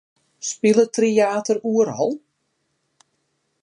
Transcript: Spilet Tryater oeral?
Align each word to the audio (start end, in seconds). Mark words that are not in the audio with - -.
Spilet 0.47 0.91
Tryater 0.93 1.57
oeral? 1.73 2.13